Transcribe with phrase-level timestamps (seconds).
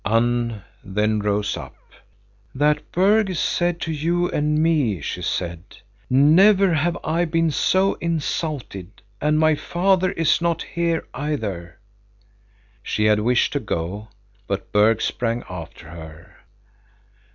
[0.03, 1.75] —Unn then rose up.
[2.55, 5.61] "That, Berg, is said to you and me," she said.
[6.09, 11.77] "Never have I been so insulted, and my father is not here either."
[12.81, 14.07] She had wished to go,
[14.47, 16.35] but Berg sprang after her.